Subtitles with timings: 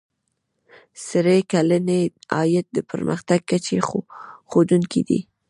[1.07, 2.01] سړي سر کلنی
[2.35, 3.77] عاید د پرمختګ کچې
[4.49, 5.19] ښودونکی دی.